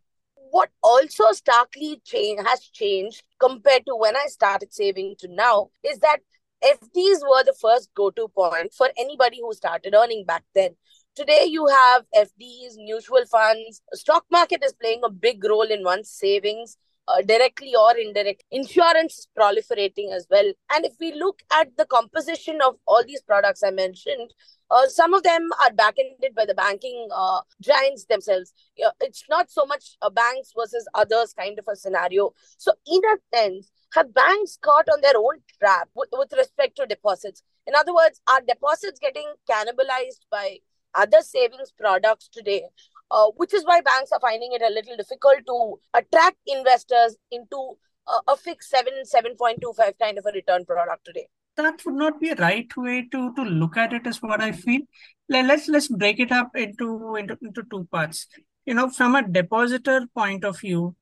what 0.51 0.69
also 0.83 1.33
starkly 1.33 2.01
change 2.05 2.39
has 2.47 2.61
changed 2.61 3.23
compared 3.39 3.85
to 3.87 3.97
when 3.97 4.17
i 4.17 4.27
started 4.27 4.73
saving 4.73 5.15
to 5.19 5.29
now 5.29 5.69
is 5.83 5.99
that 5.99 6.19
FDs 6.63 7.21
were 7.23 7.45
the 7.45 7.55
first 7.61 7.91
go-to 7.95 8.29
point 8.29 8.73
for 8.73 8.91
anybody 8.97 9.39
who 9.41 9.53
started 9.53 9.95
earning 9.95 10.25
back 10.25 10.45
then. 10.55 10.77
Today 11.15 11.45
you 11.47 11.67
have 11.67 12.05
FDs, 12.15 12.77
mutual 12.77 13.25
funds. 13.31 13.83
Stock 13.93 14.25
market 14.31 14.63
is 14.65 14.73
playing 14.73 15.03
a 15.05 15.11
big 15.11 15.45
role 15.45 15.71
in 15.71 15.85
one's 15.85 16.09
savings, 16.09 16.79
uh, 17.09 17.21
directly 17.23 17.75
or 17.75 17.97
indirect. 17.99 18.45
Insurance 18.51 19.19
is 19.19 19.29
proliferating 19.39 20.13
as 20.13 20.27
well. 20.31 20.53
And 20.73 20.85
if 20.85 20.95
we 21.01 21.13
look 21.13 21.43
at 21.53 21.77
the 21.77 21.85
composition 21.85 22.61
of 22.65 22.77
all 22.87 23.03
these 23.05 23.23
products 23.23 23.63
I 23.63 23.71
mentioned, 23.71 24.33
uh, 24.71 24.87
some 24.87 25.13
of 25.13 25.23
them 25.23 25.51
are 25.63 25.73
back-ended 25.73 26.35
by 26.35 26.47
the 26.47 26.55
banking 26.55 27.09
uh, 27.15 27.41
giants 27.61 28.07
themselves. 28.07 28.55
it's 29.01 29.25
not 29.29 29.51
so 29.51 29.67
much 29.67 29.97
banks 30.15 30.53
versus 30.57 30.89
others 30.95 31.35
kind 31.35 31.59
of 31.59 31.67
a 31.71 31.77
scenario. 31.77 32.33
So 32.57 32.73
in 32.87 33.01
a 33.05 33.37
sense, 33.37 33.71
have 33.95 34.15
banks 34.15 34.59
caught 34.61 34.89
on 34.89 35.01
their 35.01 35.17
own 35.17 35.43
trap 35.59 35.89
with, 35.95 36.09
with 36.13 36.33
respect 36.37 36.77
to 36.77 36.87
deposits? 36.87 37.43
In 37.67 37.75
other 37.75 37.95
words, 37.95 38.21
are 38.29 38.41
deposits 38.41 38.99
getting 38.99 39.33
cannibalized 39.51 40.27
by 40.31 40.59
other 40.95 41.21
savings 41.21 41.73
products 41.79 42.29
today? 42.29 42.65
uh, 43.13 43.27
which 43.37 43.55
is 43.55 43.65
why 43.65 43.81
banks 43.81 44.11
are 44.11 44.21
finding 44.21 44.53
it 44.53 44.63
a 44.63 44.73
little 44.73 44.97
difficult 44.97 45.47
to 45.47 45.79
attract 45.95 46.37
investors 46.47 47.17
into 47.31 47.77
uh, 48.07 48.21
a 48.29 48.37
fixed 48.37 48.71
7 48.71 48.93
7.25 49.15 49.99
kind 50.01 50.19
of 50.19 50.27
a 50.27 50.33
return 50.33 50.65
product 50.65 51.05
today 51.05 51.27
that 51.57 51.85
would 51.85 51.95
not 51.95 52.21
be 52.21 52.31
a 52.31 52.35
right 52.37 52.77
way 52.77 53.07
to 53.13 53.33
to 53.35 53.43
look 53.43 53.77
at 53.77 53.93
it 53.93 54.07
is 54.07 54.23
what 54.23 54.41
i 54.41 54.51
feel 54.51 54.81
let's 55.29 55.69
let's 55.69 55.89
break 55.89 56.19
it 56.19 56.33
up 56.33 56.57
into 56.57 57.15
into, 57.17 57.39
into 57.43 57.63
two 57.71 57.85
parts 57.93 58.27
you 58.67 58.75
know 58.75 58.89
from 58.89 59.15
a 59.15 59.27
depositor 59.27 60.07
point 60.15 60.45
of 60.45 60.59
view. 60.61 60.95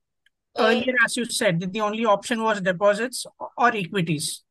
Earlier 0.58 0.94
as 1.04 1.16
you 1.16 1.24
said 1.24 1.60
the 1.72 1.80
only 1.80 2.04
option 2.04 2.42
was 2.42 2.60
deposits 2.60 3.26
or 3.56 3.68
equities 3.74 4.42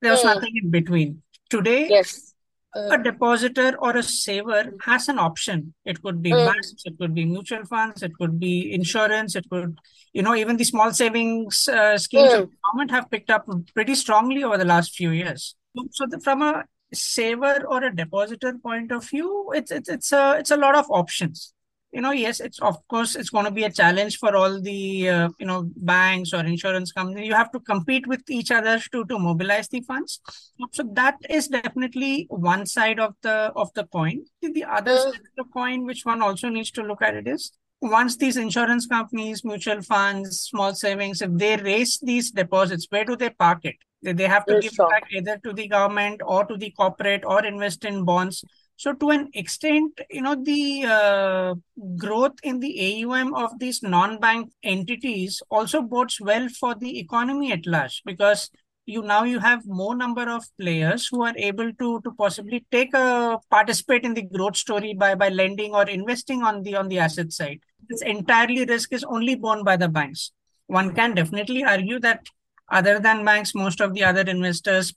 there 0.00 0.12
was 0.12 0.22
mm. 0.22 0.34
nothing 0.34 0.56
in 0.62 0.70
between 0.70 1.22
today 1.50 1.88
yes 1.88 2.32
a 2.74 2.98
depositor 2.98 3.76
or 3.78 3.96
a 3.96 4.02
saver 4.02 4.72
has 4.84 5.08
an 5.08 5.18
option. 5.18 5.74
It 5.84 6.02
could 6.02 6.22
be 6.22 6.30
mm. 6.30 6.46
banks, 6.46 6.72
it 6.84 6.98
could 6.98 7.14
be 7.14 7.24
mutual 7.24 7.64
funds, 7.66 8.02
it 8.02 8.12
could 8.18 8.40
be 8.40 8.72
insurance, 8.72 9.36
it 9.36 9.48
could, 9.50 9.78
you 10.12 10.22
know, 10.22 10.34
even 10.34 10.56
the 10.56 10.64
small 10.64 10.92
savings 10.92 11.68
uh, 11.68 11.98
schemes 11.98 12.32
mm. 12.32 12.42
of 12.42 12.50
government 12.64 12.90
have 12.90 13.10
picked 13.10 13.30
up 13.30 13.46
pretty 13.74 13.94
strongly 13.94 14.42
over 14.42 14.56
the 14.56 14.64
last 14.64 14.94
few 14.94 15.10
years. 15.10 15.54
So, 15.90 16.06
the, 16.06 16.20
from 16.20 16.42
a 16.42 16.64
saver 16.94 17.62
or 17.68 17.84
a 17.84 17.94
depositor 17.94 18.54
point 18.62 18.90
of 18.90 19.08
view, 19.08 19.52
it's 19.54 19.70
it's 19.70 19.88
it's 19.88 20.12
a 20.12 20.36
it's 20.38 20.50
a 20.50 20.56
lot 20.56 20.74
of 20.74 20.86
options 20.90 21.52
you 21.92 22.00
know 22.00 22.10
yes 22.10 22.40
it's 22.40 22.58
of 22.60 22.76
course 22.88 23.14
it's 23.14 23.30
going 23.30 23.44
to 23.44 23.50
be 23.50 23.64
a 23.64 23.70
challenge 23.70 24.16
for 24.18 24.34
all 24.34 24.60
the 24.60 25.08
uh, 25.08 25.28
you 25.38 25.46
know 25.46 25.70
banks 25.76 26.32
or 26.32 26.40
insurance 26.40 26.90
companies 26.90 27.26
you 27.26 27.34
have 27.34 27.52
to 27.52 27.60
compete 27.60 28.06
with 28.06 28.22
each 28.30 28.50
other 28.50 28.78
to 28.92 29.04
to 29.04 29.18
mobilize 29.18 29.68
the 29.68 29.80
funds. 29.82 30.20
So 30.72 30.84
that 30.94 31.16
is 31.28 31.48
definitely 31.48 32.26
one 32.30 32.66
side 32.66 32.98
of 32.98 33.14
the 33.22 33.52
of 33.54 33.70
the 33.74 33.84
coin. 33.84 34.24
The 34.40 34.64
other 34.64 34.96
side 34.96 35.14
of 35.14 35.36
the 35.36 35.44
coin 35.52 35.84
which 35.84 36.04
one 36.04 36.22
also 36.22 36.48
needs 36.48 36.70
to 36.72 36.82
look 36.82 37.02
at 37.02 37.14
it 37.14 37.28
is 37.28 37.52
once 37.82 38.16
these 38.16 38.36
insurance 38.36 38.86
companies 38.86 39.44
mutual 39.44 39.82
funds 39.82 40.40
small 40.40 40.74
savings 40.74 41.20
if 41.20 41.32
they 41.34 41.56
raise 41.56 41.98
these 41.98 42.30
deposits 42.30 42.86
where 42.90 43.04
do 43.04 43.16
they 43.16 43.30
park 43.30 43.64
it? 43.64 43.76
They 44.02 44.26
have 44.26 44.46
to 44.46 44.60
give 44.60 44.76
back 44.76 45.04
either 45.12 45.38
to 45.44 45.52
the 45.52 45.68
government 45.68 46.22
or 46.24 46.44
to 46.44 46.56
the 46.56 46.70
corporate 46.70 47.24
or 47.24 47.44
invest 47.44 47.84
in 47.84 48.04
bonds 48.04 48.44
so 48.82 48.92
to 48.92 49.10
an 49.10 49.28
extent, 49.34 50.00
you 50.10 50.22
know, 50.22 50.34
the 50.34 50.84
uh, 50.84 51.54
growth 51.96 52.32
in 52.42 52.58
the 52.58 53.04
AUM 53.04 53.32
of 53.32 53.56
these 53.60 53.80
non-bank 53.80 54.50
entities 54.64 55.40
also 55.50 55.82
bodes 55.82 56.20
well 56.20 56.48
for 56.48 56.74
the 56.74 56.98
economy 56.98 57.52
at 57.52 57.64
large 57.64 58.02
because 58.04 58.50
you 58.84 59.02
now 59.02 59.22
you 59.22 59.38
have 59.38 59.64
more 59.66 59.94
number 59.94 60.28
of 60.28 60.42
players 60.60 61.06
who 61.06 61.22
are 61.22 61.34
able 61.36 61.72
to 61.74 62.00
to 62.00 62.10
possibly 62.18 62.66
take 62.72 62.92
a 62.92 63.38
participate 63.50 64.02
in 64.02 64.14
the 64.14 64.22
growth 64.22 64.56
story 64.56 64.94
by 64.94 65.14
by 65.14 65.28
lending 65.28 65.76
or 65.76 65.88
investing 65.88 66.42
on 66.42 66.64
the 66.64 66.74
on 66.74 66.88
the 66.88 66.98
asset 66.98 67.32
side. 67.32 67.60
This 67.88 68.02
entirely 68.02 68.64
risk 68.64 68.92
is 68.92 69.04
only 69.04 69.36
borne 69.36 69.62
by 69.62 69.76
the 69.76 69.88
banks. 69.88 70.32
One 70.66 70.92
can 70.92 71.14
definitely 71.14 71.62
argue 71.62 72.00
that 72.00 72.26
other 72.68 72.98
than 72.98 73.24
banks, 73.24 73.54
most 73.54 73.80
of 73.80 73.94
the 73.94 74.02
other 74.02 74.22
investors 74.22 74.92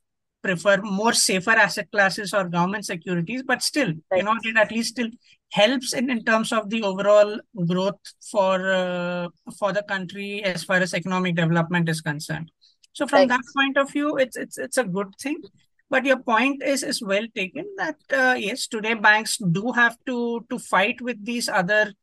prefer 0.45 0.77
more 0.81 1.13
safer 1.13 1.57
asset 1.65 1.87
classes 1.91 2.33
or 2.33 2.43
government 2.47 2.85
securities, 2.85 3.43
but 3.43 3.63
still, 3.63 3.91
right. 4.11 4.17
you 4.19 4.23
know, 4.23 4.35
it 4.43 4.57
at 4.57 4.71
least 4.71 4.89
still 4.95 5.09
helps 5.51 5.93
in, 5.93 6.09
in 6.09 6.23
terms 6.23 6.51
of 6.51 6.69
the 6.69 6.83
overall 6.83 7.39
growth 7.65 8.01
for 8.31 8.55
uh, 8.71 9.27
for 9.59 9.73
the 9.73 9.83
country 9.83 10.43
as 10.43 10.63
far 10.63 10.77
as 10.77 10.93
economic 10.93 11.35
development 11.35 11.89
is 11.89 12.01
concerned. 12.01 12.51
So 12.93 13.07
from 13.07 13.19
right. 13.19 13.29
that 13.29 13.45
point 13.57 13.77
of 13.77 13.91
view, 13.91 14.17
it's 14.17 14.37
it's 14.37 14.57
it's 14.57 14.77
a 14.77 14.83
good 14.97 15.13
thing. 15.19 15.41
But 15.89 16.05
your 16.05 16.19
point 16.19 16.63
is 16.63 16.83
is 16.83 17.01
well 17.01 17.25
taken 17.35 17.65
that 17.77 17.97
uh, 18.13 18.35
yes, 18.37 18.67
today 18.67 18.93
banks 18.93 19.37
do 19.37 19.71
have 19.71 19.97
to 20.05 20.45
to 20.49 20.59
fight 20.59 21.01
with 21.01 21.23
these 21.23 21.49
other 21.49 21.93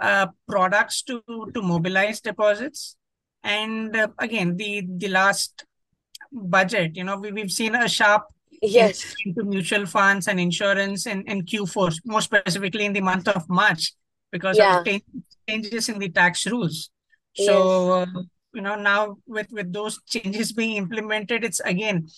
uh, 0.00 0.26
products 0.48 1.02
to 1.04 1.22
to 1.54 1.62
mobilize 1.62 2.20
deposits. 2.20 2.96
And 3.42 3.96
uh, 3.96 4.08
again, 4.18 4.56
the 4.56 4.84
the 5.04 5.08
last 5.08 5.64
budget. 6.32 6.96
You 6.96 7.04
know, 7.04 7.16
we, 7.18 7.32
we've 7.32 7.52
seen 7.52 7.74
a 7.74 7.88
sharp 7.88 8.24
yes 8.62 9.14
into 9.24 9.44
mutual 9.44 9.86
funds 9.86 10.28
and 10.28 10.40
insurance 10.40 11.06
in, 11.06 11.22
in 11.22 11.42
Q4, 11.44 12.00
more 12.04 12.20
specifically 12.20 12.84
in 12.84 12.92
the 12.92 13.00
month 13.00 13.28
of 13.28 13.48
March, 13.48 13.92
because 14.32 14.56
yeah. 14.56 14.80
of 14.80 14.86
changes 15.48 15.88
in 15.88 15.98
the 15.98 16.08
tax 16.08 16.46
rules. 16.46 16.90
Yes. 17.34 17.48
So, 17.48 17.92
uh, 17.92 18.06
you 18.54 18.62
know, 18.62 18.76
now 18.76 19.18
with, 19.26 19.50
with 19.52 19.72
those 19.72 20.00
changes 20.08 20.52
being 20.52 20.76
implemented, 20.76 21.44
it's 21.44 21.60
again, 21.60 22.08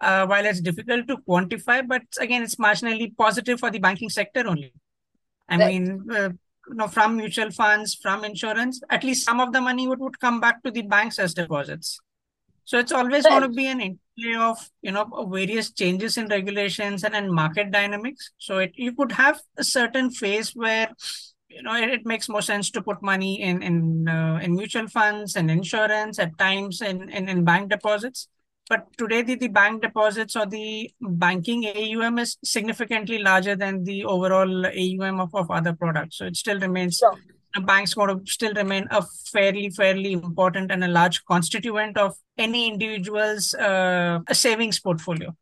uh, 0.00 0.26
while 0.26 0.44
it's 0.44 0.60
difficult 0.60 1.06
to 1.08 1.18
quantify, 1.18 1.86
but 1.86 2.02
again, 2.18 2.42
it's 2.42 2.56
marginally 2.56 3.16
positive 3.16 3.60
for 3.60 3.70
the 3.70 3.78
banking 3.78 4.10
sector 4.10 4.46
only. 4.46 4.72
I 5.48 5.56
right. 5.56 5.66
mean, 5.68 6.06
uh, 6.10 6.30
you 6.68 6.74
know, 6.74 6.88
from 6.88 7.16
mutual 7.16 7.50
funds, 7.50 7.94
from 7.94 8.24
insurance, 8.24 8.80
at 8.90 9.04
least 9.04 9.24
some 9.24 9.40
of 9.40 9.52
the 9.52 9.60
money 9.60 9.86
would, 9.86 10.00
would 10.00 10.18
come 10.18 10.40
back 10.40 10.62
to 10.62 10.70
the 10.70 10.82
banks 10.82 11.18
as 11.18 11.34
deposits. 11.34 12.00
So 12.64 12.78
it's 12.78 12.92
always 12.92 13.24
going 13.24 13.42
to 13.42 13.48
be 13.48 13.66
an 13.66 13.80
interplay 13.80 14.36
of 14.38 14.58
you 14.82 14.92
know 14.92 15.28
various 15.30 15.70
changes 15.70 16.16
in 16.16 16.28
regulations 16.28 17.04
and, 17.04 17.14
and 17.14 17.30
market 17.30 17.70
dynamics. 17.70 18.30
So 18.38 18.58
it, 18.58 18.72
you 18.74 18.94
could 18.94 19.12
have 19.12 19.40
a 19.58 19.64
certain 19.64 20.10
phase 20.10 20.52
where 20.52 20.88
you 21.48 21.62
know 21.62 21.74
it, 21.76 21.90
it 21.90 22.06
makes 22.06 22.28
more 22.28 22.42
sense 22.42 22.70
to 22.72 22.82
put 22.82 23.02
money 23.02 23.42
in 23.42 23.62
in 23.62 24.08
uh, 24.08 24.40
in 24.42 24.54
mutual 24.54 24.88
funds 24.88 25.36
and 25.36 25.50
insurance 25.50 26.18
at 26.18 26.38
times 26.38 26.80
in 26.80 27.08
in, 27.10 27.28
in 27.28 27.44
bank 27.44 27.70
deposits. 27.70 28.28
But 28.66 28.86
today 28.96 29.20
the, 29.20 29.34
the 29.34 29.48
bank 29.48 29.82
deposits 29.82 30.36
or 30.36 30.46
the 30.46 30.90
banking 30.98 31.66
AUM 31.66 32.18
is 32.18 32.38
significantly 32.42 33.18
larger 33.18 33.54
than 33.54 33.84
the 33.84 34.06
overall 34.06 34.66
AUM 34.66 35.20
of, 35.20 35.34
of 35.34 35.50
other 35.50 35.74
products. 35.74 36.16
So 36.16 36.24
it 36.24 36.36
still 36.36 36.58
remains 36.58 36.96
sure 36.96 37.14
banks 37.60 37.94
going 37.94 38.08
to 38.08 38.30
still 38.30 38.52
remain 38.54 38.86
a 38.90 39.02
fairly, 39.32 39.70
fairly 39.70 40.12
important 40.12 40.70
and 40.70 40.82
a 40.82 40.88
large 40.88 41.24
constituent 41.24 41.96
of 41.96 42.16
any 42.36 42.68
individual's 42.68 43.54
uh, 43.54 44.20
savings 44.32 44.80
portfolio? 44.80 45.34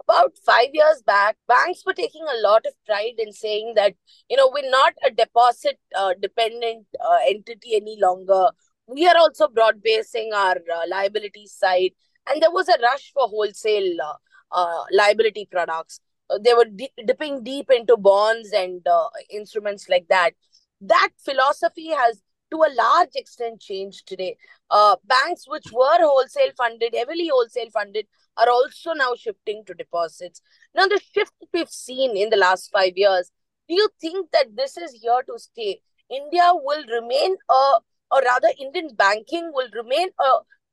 About 0.00 0.32
five 0.44 0.68
years 0.72 1.02
back, 1.06 1.36
banks 1.46 1.82
were 1.84 1.92
taking 1.92 2.22
a 2.22 2.40
lot 2.42 2.64
of 2.66 2.72
pride 2.86 3.14
in 3.18 3.32
saying 3.32 3.74
that, 3.76 3.94
you 4.28 4.36
know, 4.36 4.50
we're 4.52 4.70
not 4.70 4.94
a 5.06 5.10
deposit 5.10 5.78
uh, 5.96 6.14
dependent 6.20 6.86
uh, 6.98 7.18
entity 7.28 7.76
any 7.76 7.98
longer. 8.00 8.48
We 8.86 9.06
are 9.06 9.16
also 9.16 9.46
broad 9.46 9.82
basing 9.82 10.32
our 10.34 10.56
uh, 10.56 10.82
liability 10.88 11.46
side. 11.46 11.90
And 12.28 12.42
there 12.42 12.50
was 12.50 12.68
a 12.68 12.80
rush 12.82 13.12
for 13.12 13.28
wholesale 13.28 13.96
uh, 14.02 14.14
uh, 14.50 14.84
liability 14.92 15.48
products. 15.50 16.00
they 16.42 16.54
were 16.54 16.64
di- 16.64 16.92
dipping 17.06 17.42
deep 17.44 17.70
into 17.70 17.96
bonds 17.96 18.52
and 18.52 18.86
instruments 19.30 19.88
like 19.88 20.06
that 20.08 20.32
that 20.80 21.10
philosophy 21.18 21.88
has 21.88 22.22
to 22.50 22.56
a 22.56 22.74
large 22.74 23.10
extent 23.14 23.60
changed 23.60 24.06
today. 24.06 24.36
Uh, 24.70 24.96
banks 25.04 25.44
which 25.46 25.66
were 25.72 25.98
wholesale 25.98 26.52
funded, 26.56 26.94
heavily 26.94 27.28
wholesale 27.28 27.70
funded, 27.72 28.06
are 28.36 28.48
also 28.48 28.92
now 28.92 29.14
shifting 29.14 29.62
to 29.66 29.74
deposits. 29.74 30.40
Now, 30.74 30.86
the 30.86 31.00
shift 31.14 31.32
we've 31.52 31.68
seen 31.70 32.16
in 32.16 32.30
the 32.30 32.36
last 32.36 32.70
five 32.72 32.92
years, 32.96 33.30
do 33.68 33.74
you 33.74 33.88
think 34.00 34.30
that 34.32 34.56
this 34.56 34.76
is 34.76 34.98
here 35.00 35.22
to 35.26 35.38
stay? 35.38 35.80
India 36.10 36.50
will 36.52 36.84
remain 36.86 37.36
a, 37.48 37.74
or 38.10 38.22
rather, 38.22 38.48
Indian 38.58 38.88
banking 38.96 39.52
will 39.54 39.68
remain 39.74 40.08
a 40.18 40.30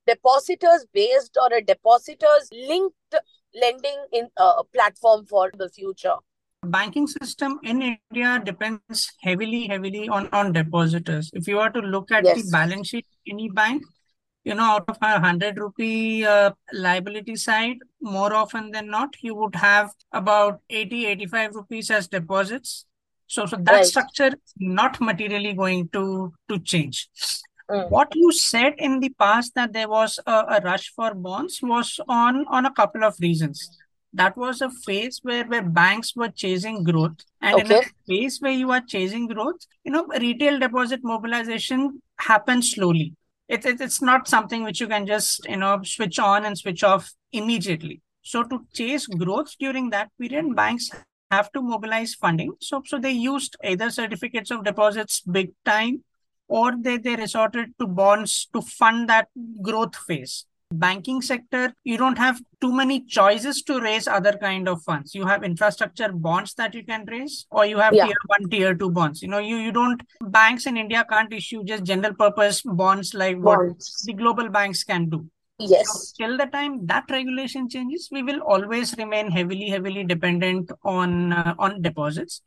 depositors 0.08 0.86
based 0.94 1.38
or 1.40 1.56
a 1.56 1.62
depositors 1.62 2.50
linked 2.52 2.96
lending 3.54 4.06
in 4.14 4.30
a 4.38 4.44
uh, 4.44 4.64
platform 4.74 5.26
for 5.26 5.52
the 5.58 5.70
future 5.70 6.16
banking 6.64 7.08
system 7.08 7.60
in 7.64 7.82
India 7.82 8.42
depends 8.44 9.12
heavily, 9.22 9.68
heavily 9.68 10.10
on, 10.10 10.30
on 10.32 10.52
depositors. 10.54 11.30
If 11.34 11.48
you 11.48 11.58
were 11.58 11.70
to 11.70 11.80
look 11.80 12.12
at 12.12 12.26
yes. 12.26 12.44
the 12.44 12.52
balance 12.52 12.90
sheet 12.90 13.06
any 13.30 13.50
bank, 13.50 13.84
you 14.44 14.56
know, 14.56 14.64
out 14.64 14.86
of 14.88 14.98
a 15.02 15.14
100 15.14 15.58
rupee 15.58 16.26
uh, 16.26 16.52
liability 16.74 17.36
side, 17.36 17.78
more 18.02 18.34
often 18.34 18.72
than 18.72 18.90
not, 18.90 19.16
you 19.22 19.36
would 19.36 19.56
have 19.56 19.92
about 20.14 20.62
80, 20.70 21.06
85 21.08 21.56
rupees 21.56 21.92
as 21.92 22.08
deposits. 22.08 22.86
So, 23.28 23.46
so 23.46 23.58
that 23.58 23.72
right. 23.72 23.86
structure 23.86 24.32
not 24.58 25.02
materially 25.02 25.54
going 25.54 25.90
to, 25.90 26.34
to 26.48 26.60
change. 26.60 27.10
Mm. 27.70 27.90
What 27.90 28.16
you 28.16 28.32
said 28.32 28.76
in 28.78 29.02
the 29.02 29.10
past 29.10 29.54
that 29.56 29.74
there 29.74 29.90
was 29.90 30.18
a, 30.26 30.32
a 30.32 30.62
rush 30.64 30.94
for 30.96 31.14
bonds 31.14 31.60
was 31.62 32.00
on, 32.08 32.46
on 32.48 32.66
a 32.66 32.72
couple 32.72 33.04
of 33.04 33.16
reasons 33.20 33.78
that 34.18 34.36
was 34.36 34.62
a 34.62 34.70
phase 34.70 35.20
where, 35.24 35.46
where 35.46 35.62
banks 35.62 36.16
were 36.16 36.30
chasing 36.30 36.84
growth. 36.84 37.18
And 37.42 37.62
okay. 37.62 37.78
in 37.78 37.84
a 37.84 37.86
phase 38.08 38.40
where 38.40 38.52
you 38.52 38.72
are 38.72 38.82
chasing 38.82 39.28
growth, 39.28 39.66
you 39.84 39.92
know, 39.92 40.06
retail 40.20 40.60
deposit 40.60 41.02
mobilization 41.04 42.02
happens 42.18 42.72
slowly. 42.72 43.14
It, 43.48 43.66
it, 43.66 43.80
it's 43.80 44.02
not 44.02 44.28
something 44.28 44.64
which 44.64 44.82
you 44.82 44.88
can 44.88 45.06
just, 45.06 45.48
you 45.48 45.58
know, 45.58 45.82
switch 45.84 46.20
on 46.20 46.46
and 46.46 46.58
switch 46.58 46.84
off 46.84 47.14
immediately. 47.32 48.02
So 48.24 48.44
to 48.44 48.66
chase 48.74 49.06
growth 49.06 49.56
during 49.60 49.92
that 49.92 50.10
period, 50.20 50.56
banks 50.56 50.90
have 51.32 51.52
to 51.52 51.62
mobilize 51.62 52.14
funding. 52.16 52.54
So, 52.60 52.82
so 52.86 52.98
they 52.98 53.12
used 53.12 53.56
either 53.64 53.90
certificates 53.90 54.52
of 54.52 54.64
deposits 54.64 55.22
big 55.22 55.52
time 55.64 56.04
or 56.48 56.74
they, 56.80 56.98
they 56.98 57.16
resorted 57.16 57.74
to 57.80 57.88
bonds 57.88 58.48
to 58.54 58.62
fund 58.62 59.10
that 59.10 59.28
growth 59.62 59.96
phase. 59.96 60.46
Banking 60.78 61.22
sector 61.22 61.74
you 61.86 61.98
don't 61.98 62.18
have 62.18 62.40
too 62.60 62.74
many 62.74 63.00
choices 63.06 63.62
to 63.64 63.80
raise 63.80 64.08
other 64.08 64.34
kind 64.34 64.68
of 64.68 64.82
funds 64.84 65.16
you 65.16 65.26
have 65.26 65.44
infrastructure 65.44 66.12
bonds 66.12 66.54
that 66.56 66.74
you 66.74 66.84
can 66.84 67.06
raise 67.08 67.46
or 67.52 67.66
you 67.66 67.78
have 67.78 67.94
Yeah. 67.94 68.06
tier 68.06 68.16
1 68.26 68.50
tier 68.50 68.76
2 68.76 68.90
bonds 68.92 69.22
you 69.22 69.30
know 69.30 69.38
you 69.38 69.56
you 69.58 69.72
don't 69.72 70.02
banks 70.22 70.66
in 70.66 70.76
india 70.76 71.06
can't 71.10 71.32
issue 71.32 71.64
just 71.64 71.86
general 71.86 72.14
purpose 72.14 72.62
bonds 72.66 73.14
like 73.14 73.38
what 73.38 73.60
Bonds. 73.60 74.04
the 74.06 74.14
global 74.14 74.50
banks 74.50 74.84
can 74.84 75.10
do 75.10 75.26
so 75.60 75.68
Yes. 75.70 76.14
till 76.18 76.38
the 76.38 76.46
time 76.46 76.86
that 76.86 77.06
regulation 77.10 77.68
changes, 77.68 78.10
we 78.12 78.22
will 78.22 78.42
always 78.42 78.96
remain 79.00 79.32
heavily, 79.32 79.70
heavily 79.70 80.04
dependent 80.04 80.70
on 80.84 81.34
uh, 81.34 81.56
on 81.58 81.82
deposits. 81.82 82.44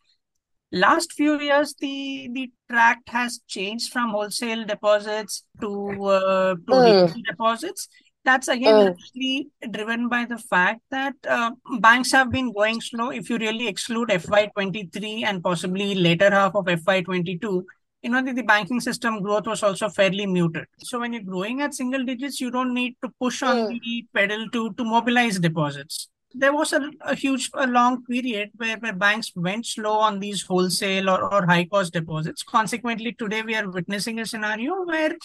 Last 0.70 1.12
few 1.14 1.40
years, 1.40 1.74
the 1.80 2.28
the 2.32 2.52
track 2.70 2.98
has 3.08 3.40
changed 3.48 3.92
from 3.92 4.10
wholesale 4.10 4.64
deposits 4.64 5.42
to 5.60 5.70
uh, 6.04 6.54
to 6.68 6.72
Mm. 6.72 6.84
retail 6.84 7.22
deposits. 7.32 7.88
That's 8.24 8.48
again 8.48 8.74
Mm. 8.74 8.84
largely 8.86 9.48
driven 9.70 10.08
by 10.08 10.26
the 10.26 10.36
fact 10.38 10.80
that 10.90 11.14
uh, 11.26 11.52
banks 11.80 12.12
have 12.12 12.30
been 12.30 12.52
going 12.52 12.80
slow. 12.80 13.10
If 13.10 13.30
you 13.30 13.38
really 13.38 13.66
exclude 13.66 14.10
FY23 14.10 15.24
and 15.24 15.42
possibly 15.42 15.94
later 15.94 16.30
half 16.30 16.54
of 16.54 16.66
FY22, 16.66 17.64
you 18.02 18.10
know, 18.10 18.22
the, 18.22 18.32
the 18.32 18.42
banking 18.42 18.80
system 18.80 19.22
growth 19.22 19.46
was 19.46 19.62
also 19.62 19.88
fairly 19.88 20.26
muted. 20.26 20.66
So 20.78 21.00
when 21.00 21.12
you're 21.14 21.22
growing 21.22 21.62
at 21.62 21.74
single 21.74 22.04
digits, 22.04 22.40
you 22.40 22.50
don't 22.50 22.74
need 22.74 22.96
to 23.02 23.10
push 23.18 23.42
on 23.42 23.56
Mm. 23.56 23.80
the 23.80 24.06
pedal 24.14 24.48
to, 24.50 24.72
to 24.74 24.84
mobilize 24.84 25.38
deposits. 25.38 26.08
There 26.32 26.52
was 26.52 26.72
a, 26.72 26.90
a 27.00 27.14
huge, 27.14 27.50
a 27.54 27.66
long 27.66 28.04
period 28.04 28.50
where, 28.56 28.76
where 28.76 28.92
banks 28.92 29.32
went 29.34 29.66
slow 29.66 29.94
on 29.94 30.20
these 30.20 30.42
wholesale 30.42 31.10
or, 31.10 31.32
or 31.32 31.46
high 31.46 31.64
cost 31.64 31.92
deposits. 31.92 32.42
Consequently, 32.44 33.12
today 33.12 33.42
we 33.42 33.56
are 33.56 33.68
witnessing 33.68 34.20
a 34.20 34.26
scenario 34.26 34.84
where, 34.84 35.16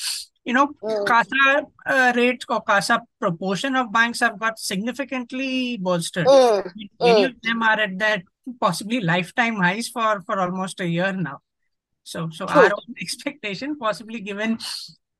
you 0.46 0.54
know, 0.54 0.68
Mm. 0.84 1.06
CASA 1.08 1.66
uh, 1.88 2.14
rate 2.16 2.44
or 2.48 2.62
CASA 2.62 3.02
proportion 3.20 3.76
of 3.76 3.92
banks 3.92 4.20
have 4.20 4.40
got 4.40 4.60
significantly 4.60 5.78
bolstered. 5.78 6.28
Mm. 6.28 6.72
Many 7.00 7.24
Mm. 7.24 7.26
of 7.30 7.42
them 7.42 7.64
are 7.64 7.80
at 7.80 7.98
that 8.00 8.22
possibly 8.62 9.02
lifetime 9.02 9.56
highs 9.56 9.88
for, 9.90 10.22
for 10.26 10.40
almost 10.40 10.80
a 10.80 10.88
year 10.88 11.12
now. 11.14 11.40
So, 12.04 12.30
so 12.30 12.46
True. 12.46 12.62
our 12.62 12.66
own 12.66 12.96
expectation, 13.02 13.78
possibly 13.78 14.20
given 14.20 14.60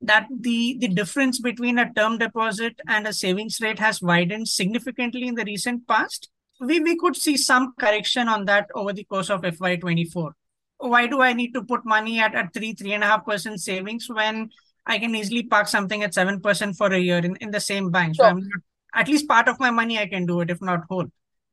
that 0.02 0.26
the 0.30 0.76
the 0.78 0.88
difference 0.88 1.40
between 1.40 1.78
a 1.78 1.92
term 1.92 2.18
deposit 2.18 2.78
and 2.86 3.06
a 3.08 3.12
savings 3.12 3.60
rate 3.60 3.78
has 3.80 4.00
widened 4.02 4.46
significantly 4.46 5.26
in 5.26 5.34
the 5.34 5.44
recent 5.44 5.86
past, 5.88 6.28
we 6.60 6.78
we 6.80 6.96
could 6.96 7.16
see 7.16 7.36
some 7.36 7.74
correction 7.80 8.28
on 8.28 8.44
that 8.44 8.68
over 8.74 8.92
the 8.92 9.04
course 9.04 9.30
of 9.30 9.40
FY24. 9.42 10.32
Why 10.78 11.06
do 11.06 11.22
I 11.22 11.32
need 11.32 11.52
to 11.54 11.64
put 11.64 11.84
money 11.84 12.20
at 12.20 12.34
at 12.34 12.52
three 12.54 12.74
three 12.74 12.92
and 12.92 13.02
a 13.02 13.06
half 13.06 13.24
percent 13.24 13.60
savings 13.60 14.08
when 14.08 14.50
I 14.86 14.98
can 14.98 15.14
easily 15.14 15.42
park 15.42 15.68
something 15.68 16.02
at 16.02 16.14
seven 16.14 16.40
percent 16.40 16.76
for 16.76 16.92
a 16.92 16.98
year 16.98 17.18
in, 17.18 17.36
in 17.36 17.50
the 17.50 17.60
same 17.60 17.90
bank? 17.90 18.16
So 18.16 18.22
Sure. 18.22 18.30
I'm 18.30 18.38
not, 18.38 18.60
at 18.94 19.08
least 19.08 19.28
part 19.28 19.48
of 19.48 19.60
my 19.60 19.70
money 19.70 19.98
I 19.98 20.06
can 20.06 20.26
do 20.26 20.40
it, 20.40 20.50
if 20.50 20.62
not 20.62 20.84
whole. 20.88 21.06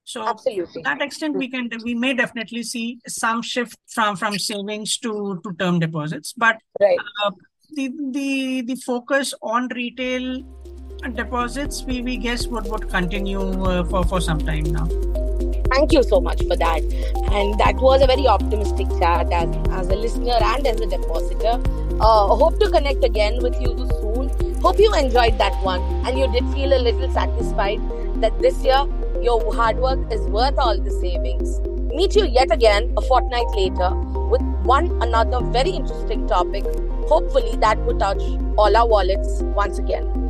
So 0.06 0.22
to 0.24 0.30
Absolutely. 0.30 0.82
that 0.84 1.02
extent, 1.02 1.36
we 1.36 1.50
can 1.50 1.70
we 1.84 1.96
may 1.96 2.14
definitely 2.14 2.64
see 2.64 3.00
some 3.08 3.42
shift 3.42 3.78
from 3.88 4.16
from 4.18 4.38
savings 4.38 4.98
to 5.00 5.40
to 5.44 5.54
term 5.60 5.80
deposits, 5.80 6.34
but 6.34 6.58
Right. 6.80 6.98
uh, 7.24 7.32
the 7.76 7.92
the 8.12 8.62
the 8.62 8.76
focus 8.76 9.34
on 9.42 9.70
retail 9.70 10.44
deposits 11.16 11.84
we 11.84 12.02
we 12.02 12.18
guess 12.18 12.48
would 12.48 12.68
would 12.68 12.90
continue 12.90 13.42
uh, 13.64 13.84
for 13.86 14.04
for 14.04 14.22
some 14.22 14.40
time 14.40 14.66
now. 14.66 14.88
Thank 15.74 15.92
you 15.92 16.04
so 16.04 16.22
much 16.22 16.42
for 16.48 16.56
that. 16.56 16.82
And 17.32 17.60
that 17.60 17.76
was 17.78 18.02
a 18.02 18.08
very 18.08 18.28
optimistic 18.28 18.88
chat 19.00 19.32
as, 19.32 19.50
as 19.72 19.88
a 19.90 19.96
listener 19.96 20.38
and 20.40 20.68
as 20.68 20.80
a 20.80 20.86
depositor. 20.86 21.83
Uh, 22.00 22.36
hope 22.36 22.60
to 22.60 22.70
connect 22.70 23.04
again 23.04 23.38
with 23.42 23.60
you 23.62 23.76
soon. 24.02 24.30
Hope 24.62 24.80
you 24.80 24.94
enjoyed 24.96 25.38
that 25.38 25.54
one 25.64 25.82
and 26.06 26.18
you 26.18 26.32
did 26.32 26.46
feel 26.54 26.74
a 26.74 26.82
little 26.82 27.12
satisfied 27.12 27.80
that 28.22 28.38
this 28.40 28.64
year 28.64 28.86
your 29.22 29.54
hard 29.54 29.78
work 29.78 30.00
is 30.12 30.22
worth 30.22 30.58
all 30.58 30.78
the 30.78 30.92
savings. 30.92 31.60
Meet 31.94 32.16
you 32.16 32.26
yet 32.26 32.52
again 32.52 32.94
a 32.98 33.02
fortnight 33.02 33.48
later 33.56 33.92
with 34.30 34.42
one 34.64 34.92
another 35.02 35.42
very 35.52 35.70
interesting 35.70 36.28
topic. 36.28 36.66
Hopefully, 37.08 37.56
that 37.58 37.78
would 37.80 38.00
touch 38.00 38.22
all 38.58 38.76
our 38.76 38.88
wallets 38.88 39.42
once 39.42 39.78
again. 39.78 40.23